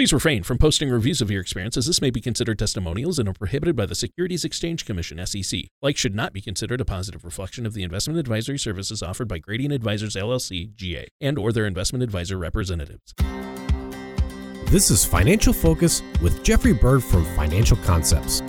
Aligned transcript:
Please 0.00 0.14
refrain 0.14 0.42
from 0.42 0.56
posting 0.56 0.88
reviews 0.88 1.20
of 1.20 1.30
your 1.30 1.42
experience 1.42 1.76
as 1.76 1.84
this 1.84 2.00
may 2.00 2.08
be 2.08 2.22
considered 2.22 2.58
testimonials 2.58 3.18
and 3.18 3.28
are 3.28 3.34
prohibited 3.34 3.76
by 3.76 3.84
the 3.84 3.94
Securities 3.94 4.46
Exchange 4.46 4.86
Commission 4.86 5.20
SEC. 5.26 5.64
Like 5.82 5.98
should 5.98 6.14
not 6.14 6.32
be 6.32 6.40
considered 6.40 6.80
a 6.80 6.86
positive 6.86 7.22
reflection 7.22 7.66
of 7.66 7.74
the 7.74 7.82
investment 7.82 8.18
advisory 8.18 8.58
services 8.58 9.02
offered 9.02 9.28
by 9.28 9.36
Gradient 9.36 9.74
Advisors 9.74 10.16
LLC 10.16 10.74
GA 10.74 11.06
and 11.20 11.36
or 11.36 11.52
their 11.52 11.66
investment 11.66 12.02
advisor 12.02 12.38
representatives. 12.38 13.12
This 14.70 14.90
is 14.90 15.04
Financial 15.04 15.52
Focus 15.52 16.02
with 16.22 16.42
Jeffrey 16.42 16.72
Bird 16.72 17.04
from 17.04 17.26
Financial 17.36 17.76
Concepts. 17.76 18.40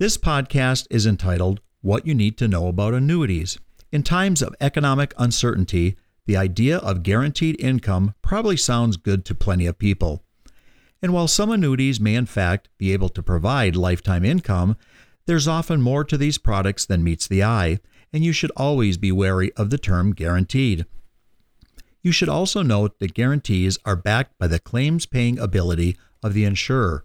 This 0.00 0.16
podcast 0.16 0.86
is 0.90 1.06
entitled 1.06 1.60
What 1.80 2.06
You 2.06 2.14
Need 2.14 2.38
to 2.38 2.46
Know 2.46 2.68
About 2.68 2.94
Annuities. 2.94 3.58
In 3.90 4.04
times 4.04 4.42
of 4.42 4.54
economic 4.60 5.12
uncertainty, 5.18 5.96
the 6.24 6.36
idea 6.36 6.78
of 6.78 7.02
guaranteed 7.02 7.60
income 7.60 8.14
probably 8.22 8.56
sounds 8.56 8.96
good 8.96 9.24
to 9.24 9.34
plenty 9.34 9.66
of 9.66 9.76
people. 9.76 10.22
And 11.02 11.12
while 11.12 11.26
some 11.26 11.50
annuities 11.50 11.98
may 11.98 12.14
in 12.14 12.26
fact 12.26 12.68
be 12.78 12.92
able 12.92 13.08
to 13.08 13.24
provide 13.24 13.74
lifetime 13.74 14.24
income, 14.24 14.76
there's 15.26 15.48
often 15.48 15.82
more 15.82 16.04
to 16.04 16.16
these 16.16 16.38
products 16.38 16.86
than 16.86 17.02
meets 17.02 17.26
the 17.26 17.42
eye, 17.42 17.80
and 18.12 18.24
you 18.24 18.32
should 18.32 18.52
always 18.56 18.98
be 18.98 19.10
wary 19.10 19.52
of 19.54 19.70
the 19.70 19.78
term 19.78 20.12
guaranteed. 20.12 20.86
You 22.02 22.12
should 22.12 22.28
also 22.28 22.62
note 22.62 23.00
that 23.00 23.14
guarantees 23.14 23.78
are 23.84 23.96
backed 23.96 24.38
by 24.38 24.46
the 24.46 24.60
claims 24.60 25.06
paying 25.06 25.40
ability 25.40 25.98
of 26.22 26.34
the 26.34 26.44
insurer. 26.44 27.02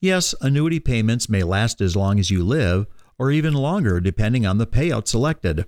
Yes, 0.00 0.34
annuity 0.40 0.80
payments 0.80 1.28
may 1.28 1.42
last 1.42 1.80
as 1.80 1.96
long 1.96 2.18
as 2.18 2.30
you 2.30 2.44
live, 2.44 2.86
or 3.18 3.30
even 3.30 3.54
longer 3.54 4.00
depending 4.00 4.46
on 4.46 4.58
the 4.58 4.66
payout 4.66 5.08
selected. 5.08 5.66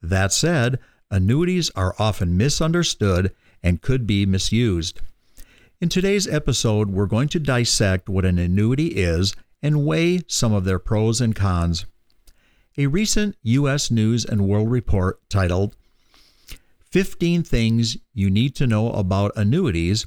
That 0.00 0.32
said, 0.32 0.78
annuities 1.10 1.70
are 1.74 1.94
often 1.98 2.36
misunderstood 2.36 3.34
and 3.62 3.82
could 3.82 4.06
be 4.06 4.24
misused. 4.24 5.00
In 5.80 5.88
today's 5.88 6.28
episode, 6.28 6.90
we're 6.90 7.06
going 7.06 7.28
to 7.28 7.40
dissect 7.40 8.08
what 8.08 8.24
an 8.24 8.38
annuity 8.38 8.88
is 8.88 9.34
and 9.62 9.84
weigh 9.84 10.20
some 10.26 10.52
of 10.52 10.64
their 10.64 10.78
pros 10.78 11.20
and 11.20 11.34
cons. 11.34 11.86
A 12.78 12.86
recent 12.86 13.36
U.S. 13.42 13.90
News 13.90 14.24
and 14.24 14.46
World 14.46 14.70
Report 14.70 15.20
titled 15.28 15.74
15 16.90 17.42
Things 17.42 17.96
You 18.14 18.30
Need 18.30 18.54
to 18.56 18.66
Know 18.66 18.92
About 18.92 19.32
Annuities 19.36 20.06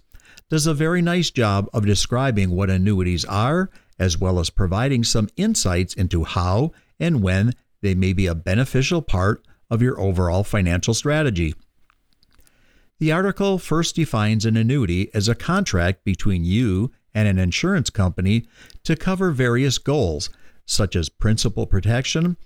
does 0.50 0.68
a 0.68 0.74
very 0.74 1.02
nice 1.02 1.32
job 1.32 1.70
of 1.74 1.86
describing 1.86 2.52
what 2.52 2.70
annuities 2.70 3.26
are, 3.26 3.70
as 4.00 4.18
well 4.18 4.40
as 4.40 4.50
providing 4.50 5.04
some 5.04 5.30
insights 5.38 5.94
into 5.94 6.24
how 6.24 6.72
and 7.00 7.22
when 7.22 7.54
they 7.82 7.96
may 7.96 8.14
be 8.14 8.28
a 8.28 8.36
beneficial 8.36 9.02
part 9.02 9.46
of 9.70 9.82
your 9.82 10.00
overall 10.00 10.44
financial 10.44 10.94
strategy. 10.94 11.54
The 13.00 13.12
article 13.12 13.58
first 13.58 13.96
defines 13.96 14.46
an 14.46 14.56
annuity 14.56 15.14
as 15.14 15.28
a 15.28 15.36
contract 15.36 16.06
between 16.06 16.46
you 16.46 16.92
and 17.14 17.28
an 17.28 17.38
insurance 17.38 17.90
company 17.90 18.48
to 18.84 18.96
cover 18.96 19.32
various 19.32 19.78
goals, 19.78 20.30
such 20.66 20.96
as 20.96 21.10
principal 21.10 21.66
protection, 21.66 22.38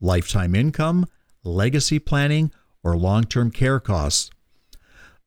lifetime 0.00 0.54
income, 0.54 1.06
legacy 1.44 1.98
planning, 1.98 2.50
or 2.82 2.96
long 2.96 3.24
term 3.24 3.50
care 3.50 3.80
costs. 3.80 4.30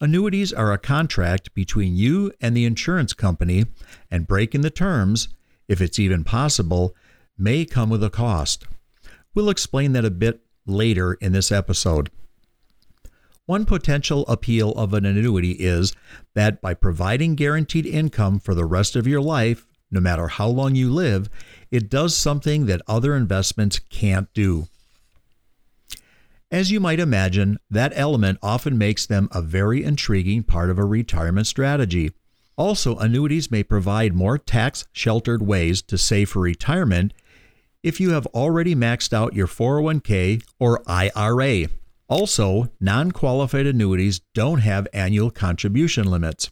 Annuities 0.02 0.52
are 0.52 0.74
a 0.74 0.78
contract 0.78 1.54
between 1.54 1.96
you 1.96 2.34
and 2.42 2.56
the 2.56 2.66
insurance 2.66 3.14
company, 3.14 3.66
and 4.12 4.28
breaking 4.28 4.62
the 4.62 4.70
terms, 4.70 5.30
if 5.70 5.80
it's 5.80 6.00
even 6.00 6.26
possible, 6.26 6.94
may 7.38 7.64
come 7.64 7.90
with 7.90 8.04
a 8.04 8.10
cost. 8.10 8.66
We'll 9.34 9.50
explain 9.50 9.94
that 9.94 10.04
a 10.04 10.12
bit 10.12 10.42
later 10.66 11.14
in 11.14 11.32
this 11.32 11.50
episode. 11.50 12.10
One 13.46 13.66
potential 13.66 14.26
appeal 14.28 14.72
of 14.72 14.94
an 14.94 15.06
annuity 15.06 15.52
is 15.52 15.94
that 16.34 16.62
by 16.62 16.74
providing 16.74 17.36
guaranteed 17.36 17.86
income 17.86 18.40
for 18.40 18.54
the 18.54 18.66
rest 18.66 18.98
of 18.98 19.08
your 19.08 19.22
life, 19.22 19.66
no 19.90 20.02
matter 20.02 20.28
how 20.28 20.48
long 20.48 20.76
you 20.76 20.92
live, 20.92 21.30
it 21.72 21.90
does 21.90 22.18
something 22.18 22.66
that 22.66 22.82
other 22.88 23.16
investments 23.16 23.80
can't 23.80 24.34
do. 24.34 24.68
As 26.56 26.72
you 26.72 26.80
might 26.80 27.02
imagine, 27.02 27.60
that 27.70 27.92
element 27.98 28.40
often 28.42 28.78
makes 28.78 29.06
them 29.06 29.28
a 29.34 29.42
very 29.42 29.84
intriguing 29.84 30.42
part 30.42 30.70
of 30.70 30.80
a 30.80 30.86
retirement 30.86 31.48
strategy. 31.48 32.14
Also, 32.56 32.96
annuities 32.96 33.52
may 33.52 33.62
provide 33.62 34.14
more 34.14 34.38
tax 34.38 34.86
sheltered 34.94 35.42
ways 35.42 35.82
to 35.82 35.98
save 35.98 36.30
for 36.30 36.40
retirement 36.40 37.12
if 37.84 38.00
you 38.00 38.12
have 38.12 38.26
already 38.28 38.74
maxed 38.74 39.12
out 39.12 39.34
your 39.34 39.48
401k 39.48 40.42
or 40.58 40.82
IRA. 40.88 41.68
Also, 42.08 42.72
non 42.80 43.12
qualified 43.12 43.68
annuities 43.68 44.22
don't 44.34 44.60
have 44.60 44.88
annual 44.94 45.32
contribution 45.32 46.10
limits. 46.10 46.52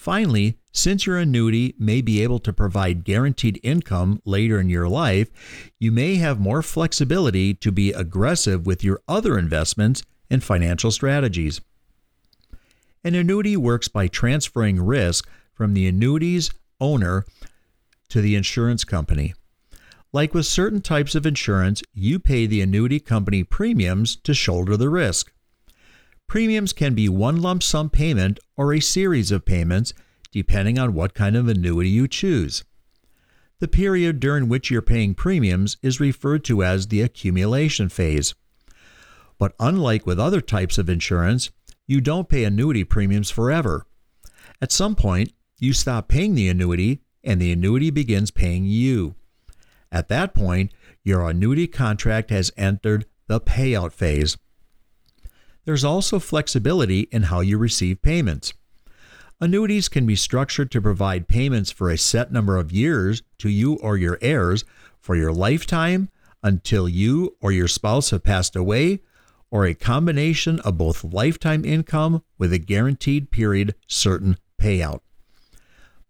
Finally, 0.00 0.56
since 0.72 1.04
your 1.04 1.18
annuity 1.18 1.74
may 1.78 2.00
be 2.00 2.22
able 2.22 2.38
to 2.38 2.54
provide 2.54 3.04
guaranteed 3.04 3.60
income 3.62 4.18
later 4.24 4.58
in 4.58 4.70
your 4.70 4.88
life, 4.88 5.28
you 5.78 5.92
may 5.92 6.14
have 6.14 6.40
more 6.40 6.62
flexibility 6.62 7.52
to 7.52 7.70
be 7.70 7.92
aggressive 7.92 8.64
with 8.64 8.82
your 8.82 9.02
other 9.06 9.38
investments 9.38 10.02
and 10.30 10.42
financial 10.42 10.90
strategies. 10.90 11.60
An 13.04 13.14
annuity 13.14 13.58
works 13.58 13.88
by 13.88 14.08
transferring 14.08 14.80
risk 14.80 15.28
from 15.52 15.74
the 15.74 15.86
annuity's 15.86 16.50
owner 16.80 17.26
to 18.08 18.22
the 18.22 18.36
insurance 18.36 18.84
company. 18.84 19.34
Like 20.14 20.32
with 20.32 20.46
certain 20.46 20.80
types 20.80 21.14
of 21.14 21.26
insurance, 21.26 21.82
you 21.92 22.18
pay 22.18 22.46
the 22.46 22.62
annuity 22.62 23.00
company 23.00 23.44
premiums 23.44 24.16
to 24.24 24.32
shoulder 24.32 24.78
the 24.78 24.88
risk. 24.88 25.30
Premiums 26.30 26.72
can 26.72 26.94
be 26.94 27.08
one 27.08 27.42
lump 27.42 27.60
sum 27.60 27.90
payment 27.90 28.38
or 28.56 28.72
a 28.72 28.78
series 28.78 29.32
of 29.32 29.44
payments, 29.44 29.92
depending 30.30 30.78
on 30.78 30.94
what 30.94 31.12
kind 31.12 31.34
of 31.34 31.48
annuity 31.48 31.90
you 31.90 32.06
choose. 32.06 32.62
The 33.58 33.66
period 33.66 34.20
during 34.20 34.48
which 34.48 34.70
you're 34.70 34.80
paying 34.80 35.14
premiums 35.14 35.76
is 35.82 35.98
referred 35.98 36.44
to 36.44 36.62
as 36.62 36.86
the 36.86 37.02
accumulation 37.02 37.88
phase. 37.88 38.36
But 39.38 39.56
unlike 39.58 40.06
with 40.06 40.20
other 40.20 40.40
types 40.40 40.78
of 40.78 40.88
insurance, 40.88 41.50
you 41.88 42.00
don't 42.00 42.28
pay 42.28 42.44
annuity 42.44 42.84
premiums 42.84 43.32
forever. 43.32 43.84
At 44.62 44.70
some 44.70 44.94
point, 44.94 45.32
you 45.58 45.72
stop 45.72 46.06
paying 46.06 46.36
the 46.36 46.48
annuity 46.48 47.00
and 47.24 47.42
the 47.42 47.50
annuity 47.50 47.90
begins 47.90 48.30
paying 48.30 48.66
you. 48.66 49.16
At 49.90 50.06
that 50.10 50.32
point, 50.32 50.70
your 51.02 51.28
annuity 51.28 51.66
contract 51.66 52.30
has 52.30 52.52
entered 52.56 53.06
the 53.26 53.40
payout 53.40 53.90
phase. 53.90 54.38
There's 55.64 55.84
also 55.84 56.18
flexibility 56.18 57.00
in 57.10 57.24
how 57.24 57.40
you 57.40 57.58
receive 57.58 58.02
payments. 58.02 58.52
Annuities 59.40 59.88
can 59.88 60.06
be 60.06 60.16
structured 60.16 60.70
to 60.70 60.82
provide 60.82 61.28
payments 61.28 61.70
for 61.70 61.90
a 61.90 61.96
set 61.96 62.30
number 62.32 62.56
of 62.56 62.72
years 62.72 63.22
to 63.38 63.48
you 63.48 63.74
or 63.76 63.96
your 63.96 64.18
heirs 64.20 64.64
for 64.98 65.16
your 65.16 65.32
lifetime 65.32 66.10
until 66.42 66.88
you 66.88 67.36
or 67.40 67.52
your 67.52 67.68
spouse 67.68 68.10
have 68.10 68.22
passed 68.22 68.56
away, 68.56 69.00
or 69.50 69.66
a 69.66 69.74
combination 69.74 70.60
of 70.60 70.78
both 70.78 71.04
lifetime 71.04 71.64
income 71.64 72.22
with 72.38 72.52
a 72.52 72.58
guaranteed 72.58 73.30
period 73.30 73.74
certain 73.86 74.38
payout. 74.60 75.00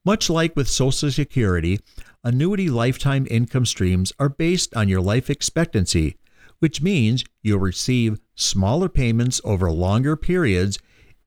Much 0.05 0.29
like 0.29 0.55
with 0.57 0.69
Social 0.69 1.11
Security, 1.11 1.81
annuity 2.25 2.69
lifetime 2.69 3.27
income 3.31 3.67
streams 3.67 4.13
are 4.19 4.29
based 4.29 4.75
on 4.77 4.89
your 4.89 5.01
life 5.01 5.31
expectancy, 5.31 6.17
which 6.61 6.81
means 6.81 7.25
you'll 7.43 7.59
receive 7.59 8.21
smaller 8.35 8.89
payments 8.89 9.41
over 9.45 9.71
longer 9.71 10.17
periods 10.17 10.79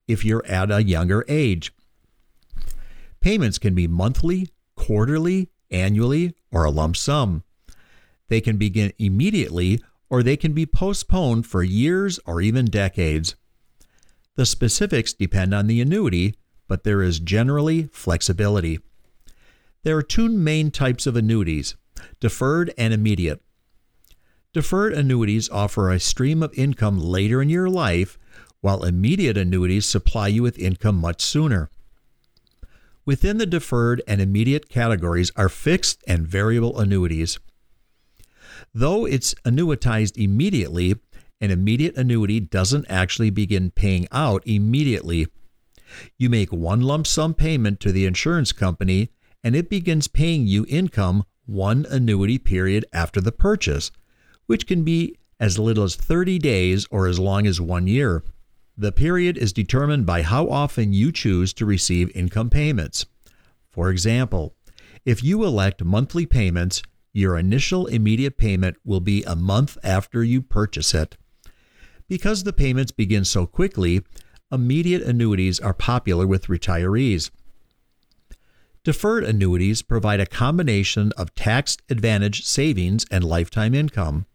if 0.08 0.24
you're 0.24 0.44
at 0.46 0.70
a 0.70 0.82
younger 0.82 1.24
age. 1.28 1.72
Payments 3.20 3.58
can 3.58 3.74
be 3.74 3.86
monthly, 3.86 4.48
quarterly, 4.76 5.50
annually, 5.70 6.34
or 6.50 6.64
a 6.64 6.70
lump 6.70 6.96
sum. 6.96 7.42
They 8.28 8.40
can 8.40 8.56
begin 8.56 8.92
immediately 8.98 9.80
or 10.08 10.22
they 10.22 10.36
can 10.36 10.52
be 10.52 10.66
postponed 10.66 11.46
for 11.46 11.62
years 11.62 12.20
or 12.26 12.40
even 12.40 12.66
decades. 12.66 13.34
The 14.36 14.46
specifics 14.46 15.12
depend 15.12 15.54
on 15.54 15.66
the 15.66 15.80
annuity, 15.80 16.34
but 16.68 16.84
there 16.84 17.02
is 17.02 17.18
generally 17.20 17.88
flexibility. 17.92 18.78
There 19.82 19.96
are 19.96 20.02
two 20.02 20.28
main 20.28 20.70
types 20.70 21.06
of 21.06 21.16
annuities 21.16 21.76
deferred 22.20 22.72
and 22.76 22.92
immediate. 22.92 23.42
Deferred 24.54 24.92
annuities 24.92 25.50
offer 25.50 25.90
a 25.90 25.98
stream 25.98 26.40
of 26.40 26.56
income 26.56 27.00
later 27.00 27.42
in 27.42 27.48
your 27.48 27.68
life, 27.68 28.16
while 28.60 28.84
immediate 28.84 29.36
annuities 29.36 29.84
supply 29.84 30.28
you 30.28 30.44
with 30.44 30.60
income 30.60 30.94
much 30.94 31.20
sooner. 31.20 31.68
Within 33.04 33.38
the 33.38 33.46
deferred 33.46 34.00
and 34.06 34.20
immediate 34.20 34.68
categories 34.68 35.32
are 35.34 35.48
fixed 35.48 36.04
and 36.06 36.24
variable 36.24 36.78
annuities. 36.78 37.40
Though 38.72 39.04
it's 39.04 39.34
annuitized 39.44 40.16
immediately, 40.16 40.94
an 41.40 41.50
immediate 41.50 41.96
annuity 41.96 42.38
doesn't 42.38 42.86
actually 42.88 43.30
begin 43.30 43.72
paying 43.72 44.06
out 44.12 44.46
immediately. 44.46 45.26
You 46.16 46.30
make 46.30 46.52
one 46.52 46.80
lump 46.80 47.08
sum 47.08 47.34
payment 47.34 47.80
to 47.80 47.90
the 47.90 48.06
insurance 48.06 48.52
company 48.52 49.10
and 49.42 49.56
it 49.56 49.68
begins 49.68 50.06
paying 50.06 50.46
you 50.46 50.64
income 50.68 51.24
one 51.44 51.86
annuity 51.90 52.38
period 52.38 52.86
after 52.92 53.20
the 53.20 53.32
purchase, 53.32 53.90
which 54.46 54.66
can 54.66 54.84
be 54.84 55.16
as 55.40 55.58
little 55.58 55.84
as 55.84 55.96
30 55.96 56.38
days 56.38 56.86
or 56.90 57.06
as 57.06 57.18
long 57.18 57.46
as 57.46 57.60
one 57.60 57.86
year. 57.86 58.22
The 58.76 58.92
period 58.92 59.38
is 59.38 59.52
determined 59.52 60.06
by 60.06 60.22
how 60.22 60.48
often 60.48 60.92
you 60.92 61.12
choose 61.12 61.52
to 61.54 61.66
receive 61.66 62.14
income 62.14 62.50
payments. 62.50 63.06
For 63.70 63.90
example, 63.90 64.54
if 65.04 65.22
you 65.22 65.44
elect 65.44 65.84
monthly 65.84 66.26
payments, 66.26 66.82
your 67.12 67.38
initial 67.38 67.86
immediate 67.86 68.36
payment 68.36 68.76
will 68.84 69.00
be 69.00 69.22
a 69.24 69.36
month 69.36 69.78
after 69.84 70.24
you 70.24 70.42
purchase 70.42 70.94
it. 70.94 71.16
Because 72.08 72.42
the 72.42 72.52
payments 72.52 72.90
begin 72.90 73.24
so 73.24 73.46
quickly, 73.46 74.02
immediate 74.50 75.02
annuities 75.02 75.60
are 75.60 75.74
popular 75.74 76.26
with 76.26 76.46
retirees. 76.46 77.30
Deferred 78.82 79.24
annuities 79.24 79.82
provide 79.82 80.20
a 80.20 80.26
combination 80.26 81.12
of 81.16 81.34
tax 81.34 81.76
advantage 81.88 82.44
savings 82.44 83.06
and 83.10 83.24
lifetime 83.24 83.74
income. 83.74 84.26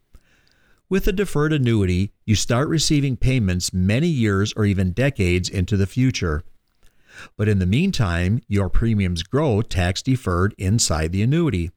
With 0.89 1.07
a 1.07 1.11
deferred 1.11 1.53
annuity, 1.53 2.13
you 2.25 2.33
start 2.33 2.67
receiving 2.67 3.15
payments 3.15 3.71
many 3.71 4.07
years 4.07 4.53
or 4.53 4.65
even 4.65 4.91
decades 4.91 5.47
into 5.47 5.77
the 5.77 5.85
future. 5.85 6.41
But 7.37 7.47
in 7.47 7.59
the 7.59 7.67
meantime, 7.67 8.41
your 8.47 8.69
premiums 8.69 9.21
grow 9.21 9.61
tax 9.61 10.01
deferred 10.01 10.55
inside 10.57 11.11
the 11.11 11.21
annuity. 11.21 11.69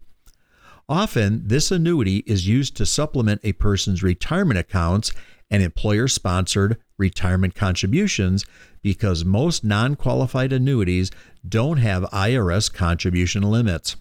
Often, 0.89 1.49
this 1.49 1.71
annuity 1.71 2.19
is 2.27 2.49
used 2.49 2.75
to 2.77 2.87
supplement 2.87 3.43
a 3.45 3.53
person's 3.53 4.03
retirement 4.03 4.59
accounts 4.59 5.13
and 5.51 5.63
employer 5.63 6.09
sponsored 6.09 6.79
retirement 6.97 7.55
contributions 7.55 8.47
because 8.81 9.27
most 9.27 9.63
non 9.63 9.95
qualified 9.95 10.55
annuities 10.55 11.11
don't 11.47 11.77
have 11.77 12.05
IRS 12.05 12.73
contribution 12.73 13.43
limits. 13.43 13.97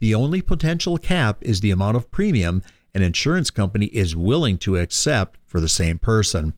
The 0.00 0.14
only 0.14 0.40
potential 0.40 0.96
cap 0.96 1.38
is 1.42 1.60
the 1.60 1.70
amount 1.70 1.96
of 1.96 2.10
premium 2.10 2.62
an 2.94 3.02
insurance 3.02 3.50
company 3.50 3.86
is 3.86 4.16
willing 4.16 4.58
to 4.58 4.76
accept 4.76 5.38
for 5.46 5.60
the 5.60 5.68
same 5.68 5.98
person. 5.98 6.54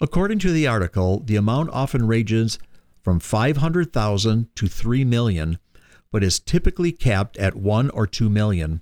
According 0.00 0.40
to 0.40 0.52
the 0.52 0.66
article, 0.66 1.20
the 1.20 1.36
amount 1.36 1.70
often 1.70 2.06
ranges 2.06 2.58
from 3.02 3.20
500,000 3.20 4.54
to 4.54 4.66
3 4.66 5.04
million, 5.04 5.58
but 6.10 6.24
is 6.24 6.40
typically 6.40 6.92
capped 6.92 7.36
at 7.36 7.54
1 7.54 7.90
or 7.90 8.06
2 8.06 8.28
million. 8.28 8.80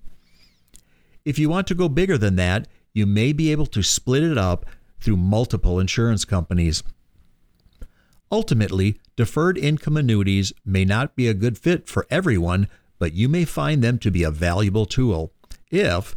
If 1.24 1.38
you 1.38 1.48
want 1.48 1.66
to 1.68 1.74
go 1.74 1.88
bigger 1.88 2.18
than 2.18 2.36
that, 2.36 2.66
you 2.92 3.06
may 3.06 3.32
be 3.32 3.52
able 3.52 3.66
to 3.66 3.82
split 3.82 4.22
it 4.22 4.38
up 4.38 4.66
through 5.00 5.16
multiple 5.16 5.78
insurance 5.78 6.24
companies. 6.24 6.82
Ultimately, 8.32 9.00
deferred 9.16 9.58
income 9.58 9.96
annuities 9.96 10.52
may 10.64 10.84
not 10.84 11.16
be 11.16 11.28
a 11.28 11.34
good 11.34 11.58
fit 11.58 11.88
for 11.88 12.06
everyone, 12.10 12.68
but 12.98 13.12
you 13.12 13.28
may 13.28 13.44
find 13.44 13.82
them 13.82 13.98
to 13.98 14.10
be 14.10 14.22
a 14.22 14.30
valuable 14.30 14.86
tool 14.86 15.32
if 15.70 16.14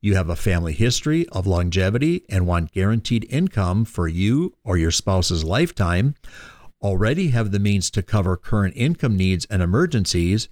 you 0.00 0.14
have 0.14 0.30
a 0.30 0.36
family 0.36 0.72
history 0.72 1.26
of 1.28 1.46
longevity 1.46 2.24
and 2.28 2.46
want 2.46 2.72
guaranteed 2.72 3.26
income 3.28 3.84
for 3.84 4.08
you 4.08 4.54
or 4.64 4.76
your 4.76 4.90
spouse's 4.90 5.44
lifetime, 5.44 6.14
already 6.82 7.28
have 7.28 7.50
the 7.50 7.58
means 7.58 7.90
to 7.90 8.02
cover 8.02 8.36
current 8.36 8.74
income 8.76 9.16
needs 9.16 9.44
and 9.46 9.62
emergencies, 9.62 10.48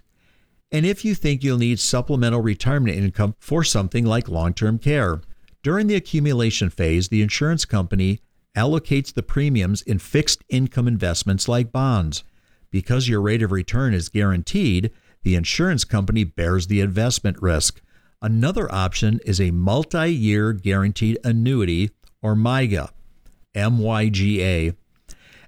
and 0.71 0.85
if 0.85 1.05
you 1.05 1.15
think 1.15 1.43
you'll 1.43 1.59
need 1.59 1.81
supplemental 1.81 2.43
retirement 2.43 2.97
income 2.97 3.35
for 3.39 3.65
something 3.65 4.05
like 4.05 4.29
long 4.29 4.53
term 4.53 4.79
care. 4.79 5.21
During 5.62 5.87
the 5.87 5.97
accumulation 5.97 6.71
phase, 6.71 7.09
the 7.09 7.23
insurance 7.23 7.65
company 7.65 8.21
allocates 8.56 9.12
the 9.12 9.23
premiums 9.23 9.83
in 9.83 9.99
fixed 9.99 10.45
income 10.49 10.87
investments 10.87 11.49
like 11.49 11.73
bonds. 11.73 12.23
Because 12.71 13.09
your 13.09 13.23
rate 13.23 13.43
of 13.43 13.50
return 13.50 13.95
is 13.95 14.09
guaranteed, 14.09 14.91
the 15.23 15.35
insurance 15.35 15.85
company 15.85 16.25
bears 16.25 16.67
the 16.67 16.81
investment 16.81 17.41
risk. 17.41 17.81
Another 18.20 18.73
option 18.75 19.20
is 19.25 19.41
a 19.41 19.53
multi 19.53 20.12
year 20.12 20.53
guaranteed 20.53 21.19
annuity 21.23 21.91
or 22.20 22.35
MYGA. 22.35 22.91
MYGA. 23.55 24.75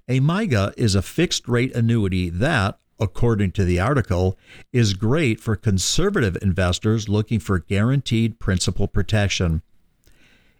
A 0.09 0.21
MYGA 0.21 0.75
is 0.77 0.95
a 0.95 1.03
fixed 1.03 1.49
rate 1.49 1.75
annuity 1.75 2.31
that, 2.31 2.79
according 3.01 3.53
to 3.53 3.65
the 3.65 3.81
article, 3.81 4.39
is 4.73 4.95
great 4.95 5.41
for 5.41 5.57
conservative 5.57 6.37
investors 6.43 7.09
looking 7.09 7.41
for 7.41 7.59
guaranteed 7.59 8.39
principal 8.39 8.87
protection. 8.87 9.63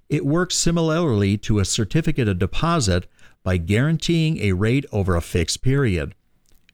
It 0.09 0.27
works 0.27 0.57
similarly 0.57 1.37
to 1.39 1.61
a 1.61 1.65
certificate 1.65 2.27
of 2.27 2.41
deposit 2.41 3.07
by 3.45 3.57
guaranteeing 3.57 4.39
a 4.39 4.53
rate 4.53 4.85
over 4.91 5.15
a 5.15 5.21
fixed 5.21 5.63
period. 5.63 6.17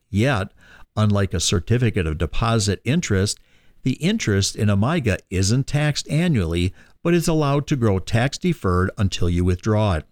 Yet, 0.09 0.51
unlike 0.95 1.35
a 1.35 1.39
certificate 1.39 2.07
of 2.07 2.17
deposit 2.17 2.81
interest, 2.83 3.39
the 3.87 3.93
interest 4.05 4.57
in 4.57 4.69
a 4.69 4.75
MYGA 4.75 5.17
isn't 5.29 5.65
taxed 5.65 6.09
annually 6.09 6.73
but 7.03 7.13
is 7.13 7.29
allowed 7.29 7.65
to 7.65 7.77
grow 7.77 7.99
tax 7.99 8.37
deferred 8.37 8.91
until 8.97 9.29
you 9.29 9.45
withdraw 9.45 9.93
it. 9.93 10.05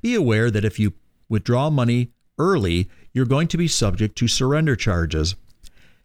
Be 0.00 0.16
aware 0.16 0.50
that 0.50 0.64
if 0.64 0.80
you 0.80 0.94
withdraw 1.28 1.70
money 1.70 2.10
early, 2.40 2.90
you're 3.12 3.24
going 3.24 3.46
to 3.46 3.56
be 3.56 3.68
subject 3.68 4.18
to 4.18 4.26
surrender 4.26 4.74
charges. 4.74 5.36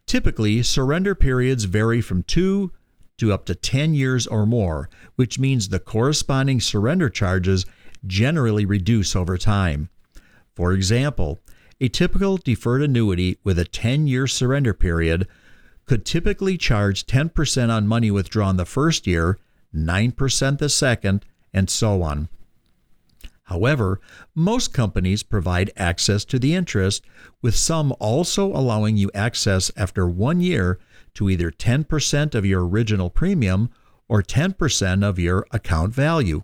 Typically, 0.06 0.62
surrender 0.62 1.16
periods 1.16 1.64
vary 1.64 2.00
from 2.00 2.22
2 2.22 2.72
to 3.18 3.34
up 3.34 3.48
to 3.48 3.56
10 3.56 3.96
years 3.96 4.28
or 4.28 4.46
more, 4.46 4.88
which 5.16 5.40
means 5.40 5.70
the 5.70 5.80
corresponding 5.80 6.62
surrender 6.62 7.10
charges 7.10 7.66
generally 8.06 8.68
reduce 8.68 9.16
over 9.16 9.36
time. 9.36 9.90
For 10.56 10.74
example, 10.74 11.40
a 11.82 11.88
typical 11.88 12.38
deferred 12.38 12.84
annuity 12.84 13.40
with 13.44 13.58
a 13.58 13.66
10 13.66 14.06
year 14.06 14.28
surrender 14.28 14.76
period 14.76 15.28
could 15.88 16.06
typically 16.06 16.58
charge 16.58 17.06
10% 17.06 17.70
on 17.70 17.88
money 17.88 18.12
withdrawn 18.12 18.58
the 18.58 18.66
first 18.66 19.08
year, 19.08 19.40
9% 19.74 20.58
the 20.60 20.70
second, 20.70 21.26
and 21.54 21.70
so 21.70 22.04
on. 22.04 22.30
However, 23.44 24.02
most 24.36 24.74
companies 24.74 25.24
provide 25.24 25.72
access 25.78 26.26
to 26.26 26.38
the 26.38 26.54
interest, 26.54 27.06
with 27.42 27.56
some 27.56 27.96
also 28.00 28.48
allowing 28.52 28.98
you 28.98 29.10
access 29.14 29.72
after 29.78 30.06
one 30.06 30.42
year 30.42 30.80
to 31.14 31.30
either 31.30 31.50
10% 31.50 32.36
of 32.36 32.46
your 32.46 32.68
original 32.68 33.10
premium 33.10 33.70
or 34.10 34.22
10% 34.22 35.04
of 35.04 35.18
your 35.18 35.48
account 35.52 35.94
value. 35.94 36.44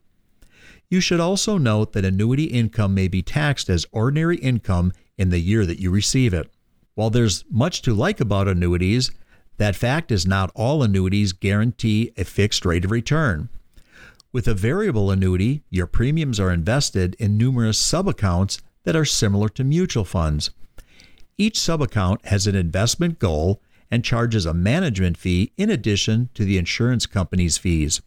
You 0.89 1.01
should 1.01 1.19
also 1.19 1.57
note 1.57 1.91
that 1.91 2.05
annuity 2.05 2.45
income 2.45 2.93
may 2.93 3.09
be 3.09 3.21
taxed 3.21 3.69
as 3.69 3.85
ordinary 3.91 4.38
income 4.38 4.93
in 5.17 5.29
the 5.29 5.39
year 5.39 5.65
that 5.65 5.81
you 5.81 5.91
receive 5.91 6.33
it. 6.33 6.50
While 6.95 7.09
there's 7.09 7.43
much 7.50 7.81
to 7.81 7.93
like 7.93 8.21
about 8.21 8.47
annuities, 8.47 9.12
that 9.57 9.75
fact 9.75 10.12
is 10.12 10.25
not 10.25 10.51
all 10.55 10.83
annuities 10.83 11.33
guarantee 11.33 12.12
a 12.17 12.24
fixed 12.24 12.65
rate 12.65 12.86
of 12.86 12.91
return. 12.91 13.50
With 14.31 14.48
a 14.48 14.53
variable 14.53 15.12
annuity, 15.12 15.63
your 15.69 15.86
premiums 15.86 16.39
are 16.39 16.51
invested 16.51 17.15
in 17.19 17.38
numerous 17.38 17.79
subaccounts 17.79 18.62
that 18.83 18.95
are 18.95 19.05
similar 19.05 19.50
to 19.50 19.63
mutual 19.63 20.05
funds. 20.05 20.50
Each 21.38 21.60
subaccount 21.60 22.25
has 22.25 22.48
an 22.48 22.55
investment 22.55 23.19
goal 23.19 23.62
and 23.91 24.03
charges 24.03 24.45
a 24.45 24.53
management 24.53 25.17
fee 25.17 25.51
in 25.55 25.69
addition 25.69 26.29
to 26.33 26.45
the 26.45 26.57
insurance 26.57 27.05
company's 27.05 27.57
fees. 27.60 28.01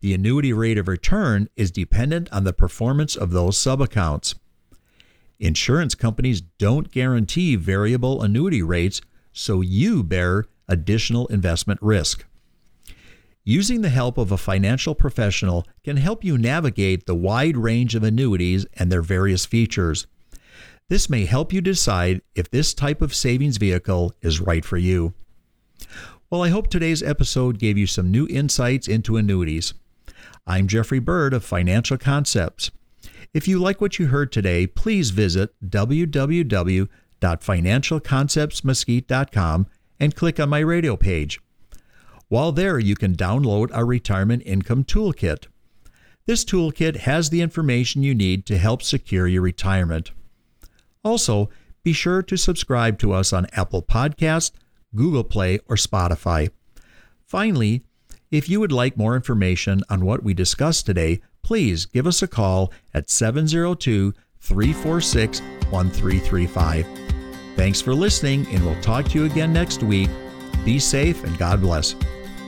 The 0.00 0.14
annuity 0.14 0.52
rate 0.52 0.78
of 0.78 0.86
return 0.86 1.48
is 1.56 1.70
dependent 1.72 2.32
on 2.32 2.44
the 2.44 2.52
performance 2.52 3.16
of 3.16 3.30
those 3.30 3.58
subaccounts. 3.58 4.36
Insurance 5.40 5.94
companies 5.94 6.40
don't 6.40 6.90
guarantee 6.92 7.56
variable 7.56 8.22
annuity 8.22 8.62
rates, 8.62 9.00
so 9.36 9.60
you 9.60 10.02
bear 10.02 10.46
additional 10.66 11.26
investment 11.26 11.78
risk. 11.82 12.24
Using 13.44 13.82
the 13.82 13.90
help 13.90 14.16
of 14.16 14.32
a 14.32 14.38
financial 14.38 14.94
professional 14.94 15.66
can 15.84 15.98
help 15.98 16.24
you 16.24 16.38
navigate 16.38 17.04
the 17.04 17.14
wide 17.14 17.56
range 17.56 17.94
of 17.94 18.02
annuities 18.02 18.64
and 18.74 18.90
their 18.90 19.02
various 19.02 19.44
features. 19.44 20.06
This 20.88 21.10
may 21.10 21.26
help 21.26 21.52
you 21.52 21.60
decide 21.60 22.22
if 22.34 22.50
this 22.50 22.72
type 22.72 23.02
of 23.02 23.14
savings 23.14 23.58
vehicle 23.58 24.14
is 24.22 24.40
right 24.40 24.64
for 24.64 24.78
you. 24.78 25.12
Well, 26.30 26.42
I 26.42 26.48
hope 26.48 26.68
today's 26.68 27.02
episode 27.02 27.58
gave 27.58 27.76
you 27.76 27.86
some 27.86 28.10
new 28.10 28.26
insights 28.28 28.88
into 28.88 29.18
annuities. 29.18 29.74
I'm 30.46 30.66
Jeffrey 30.66 30.98
Bird 30.98 31.34
of 31.34 31.44
Financial 31.44 31.98
Concepts. 31.98 32.70
If 33.34 33.46
you 33.46 33.58
like 33.58 33.82
what 33.82 33.98
you 33.98 34.06
heard 34.06 34.32
today, 34.32 34.66
please 34.66 35.10
visit 35.10 35.54
www.financialconceptsmesquite.com 37.20 39.66
and 39.98 40.14
click 40.14 40.38
on 40.38 40.48
my 40.48 40.60
radio 40.60 40.96
page. 40.96 41.40
While 42.28 42.52
there, 42.52 42.78
you 42.78 42.94
can 42.96 43.14
download 43.14 43.70
our 43.72 43.86
Retirement 43.86 44.42
Income 44.44 44.84
Toolkit. 44.84 45.46
This 46.26 46.44
toolkit 46.44 46.96
has 46.96 47.30
the 47.30 47.40
information 47.40 48.02
you 48.02 48.14
need 48.14 48.44
to 48.46 48.58
help 48.58 48.82
secure 48.82 49.28
your 49.28 49.42
retirement. 49.42 50.10
Also, 51.04 51.48
be 51.84 51.92
sure 51.92 52.20
to 52.22 52.36
subscribe 52.36 52.98
to 52.98 53.12
us 53.12 53.32
on 53.32 53.46
Apple 53.52 53.82
Podcast, 53.82 54.50
Google 54.94 55.22
Play, 55.22 55.60
or 55.68 55.76
Spotify. 55.76 56.50
Finally, 57.24 57.84
if 58.32 58.48
you 58.48 58.58
would 58.58 58.72
like 58.72 58.96
more 58.96 59.14
information 59.14 59.82
on 59.88 60.04
what 60.04 60.24
we 60.24 60.34
discussed 60.34 60.84
today, 60.84 61.20
please 61.44 61.86
give 61.86 62.08
us 62.08 62.22
a 62.22 62.26
call 62.26 62.72
at 62.92 63.08
702 63.08 64.12
346 64.46 65.40
1335. 65.70 66.86
Thanks 67.56 67.80
for 67.80 67.94
listening, 67.94 68.46
and 68.52 68.64
we'll 68.64 68.80
talk 68.80 69.08
to 69.08 69.18
you 69.18 69.24
again 69.24 69.52
next 69.52 69.82
week. 69.82 70.08
Be 70.64 70.78
safe 70.78 71.24
and 71.24 71.36
God 71.38 71.60
bless. 71.60 71.94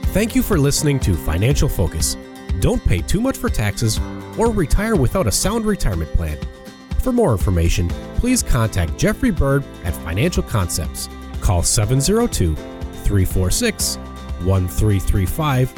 Thank 0.07 0.35
you 0.35 0.41
for 0.41 0.57
listening 0.57 0.99
to 1.01 1.13
Financial 1.15 1.69
Focus. 1.69 2.17
Don't 2.59 2.83
pay 2.83 2.99
too 2.99 3.21
much 3.21 3.37
for 3.37 3.49
taxes 3.49 3.99
or 4.37 4.51
retire 4.51 4.95
without 4.95 5.27
a 5.27 5.31
sound 5.31 5.65
retirement 5.65 6.11
plan. 6.13 6.37
For 6.99 7.11
more 7.11 7.31
information, 7.31 7.89
please 8.15 8.43
contact 8.43 8.97
Jeffrey 8.97 9.31
Bird 9.31 9.63
at 9.83 9.95
Financial 9.95 10.43
Concepts. 10.43 11.09
Call 11.41 11.63
702 11.63 12.55
346 12.55 13.97
1335 14.43 15.73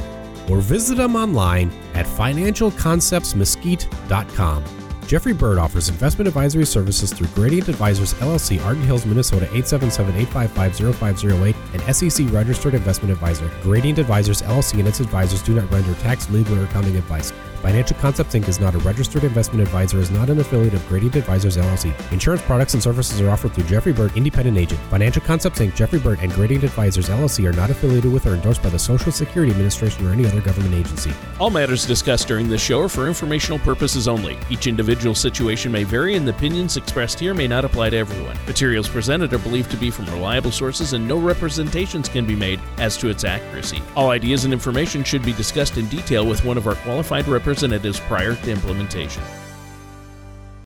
or 0.49 0.61
visit 0.61 0.97
them 0.97 1.15
online 1.15 1.71
at 1.93 2.05
financialconceptsmesquite.com. 2.05 4.80
Jeffrey 5.11 5.33
Bird 5.33 5.57
offers 5.57 5.89
investment 5.89 6.29
advisory 6.29 6.65
services 6.65 7.11
through 7.11 7.27
Gradient 7.35 7.67
Advisors 7.67 8.13
LLC, 8.13 8.63
Arden 8.63 8.83
Hills, 8.83 9.05
Minnesota 9.05 9.45
877-855-0508, 9.47 11.53
and 11.73 11.81
SEC 11.93 12.31
registered 12.31 12.75
investment 12.75 13.11
advisor. 13.11 13.51
Gradient 13.61 13.99
Advisors 13.99 14.41
LLC 14.41 14.79
and 14.79 14.87
its 14.87 15.01
advisors 15.01 15.43
do 15.43 15.53
not 15.53 15.69
render 15.69 15.93
tax, 15.95 16.29
legal, 16.29 16.57
or 16.57 16.63
accounting 16.63 16.95
advice. 16.95 17.33
Financial 17.61 17.95
Concepts 17.97 18.33
Inc. 18.33 18.47
is 18.47 18.59
not 18.59 18.73
a 18.73 18.79
registered 18.79 19.23
investment 19.23 19.61
advisor, 19.61 19.99
is 19.99 20.09
not 20.09 20.31
an 20.31 20.39
affiliate 20.39 20.73
of 20.73 20.87
Gradient 20.87 21.15
Advisors 21.15 21.57
LLC. 21.57 21.93
Insurance 22.11 22.41
products 22.41 22.73
and 22.73 22.81
services 22.81 23.21
are 23.21 23.29
offered 23.29 23.53
through 23.53 23.65
Jeffrey 23.65 23.93
Bird, 23.93 24.17
independent 24.17 24.57
agent. 24.57 24.81
Financial 24.89 25.21
Concepts 25.21 25.59
Inc., 25.59 25.75
Jeffrey 25.75 25.99
Bird, 25.99 26.17
and 26.23 26.31
Gradient 26.33 26.63
Advisors 26.63 27.07
LLC 27.09 27.47
are 27.47 27.55
not 27.55 27.69
affiliated 27.69 28.11
with 28.11 28.25
or 28.25 28.33
endorsed 28.33 28.63
by 28.63 28.69
the 28.69 28.79
Social 28.79 29.11
Security 29.11 29.51
Administration 29.51 30.07
or 30.07 30.11
any 30.11 30.25
other 30.25 30.41
government 30.41 30.73
agency. 30.73 31.13
All 31.39 31.51
matters 31.51 31.85
discussed 31.85 32.27
during 32.27 32.49
this 32.49 32.63
show 32.63 32.79
are 32.81 32.89
for 32.89 33.07
informational 33.07 33.59
purposes 33.59 34.07
only. 34.07 34.39
Each 34.49 34.65
individual 34.65 35.13
situation 35.13 35.71
may 35.71 35.83
vary, 35.83 36.15
and 36.15 36.27
the 36.27 36.31
opinions 36.31 36.77
expressed 36.77 37.19
here 37.19 37.35
may 37.35 37.47
not 37.47 37.63
apply 37.63 37.91
to 37.91 37.97
everyone. 37.97 38.37
Materials 38.47 38.89
presented 38.89 39.33
are 39.33 39.37
believed 39.37 39.69
to 39.69 39.77
be 39.77 39.91
from 39.91 40.05
reliable 40.05 40.51
sources, 40.51 40.93
and 40.93 41.07
no 41.07 41.19
representations 41.19 42.09
can 42.09 42.25
be 42.25 42.35
made 42.35 42.59
as 42.79 42.97
to 42.97 43.09
its 43.09 43.23
accuracy. 43.23 43.83
All 43.95 44.09
ideas 44.09 44.45
and 44.45 44.53
information 44.53 45.03
should 45.03 45.23
be 45.23 45.33
discussed 45.33 45.77
in 45.77 45.85
detail 45.89 46.25
with 46.25 46.43
one 46.43 46.57
of 46.57 46.65
our 46.65 46.75
qualified 46.75 47.27
representatives 47.51 47.99
prior 47.99 48.33
to 48.33 48.49
implementation. 48.49 49.40